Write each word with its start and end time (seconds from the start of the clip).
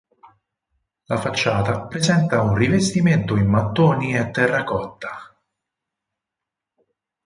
La 1.03 1.17
facciata 1.17 1.85
presenta 1.85 2.41
un 2.41 2.55
rivestimento 2.55 3.35
in 3.35 3.45
mattoni 3.45 4.15
e 4.17 4.31
terra 4.31 4.63
cotta. 4.63 5.37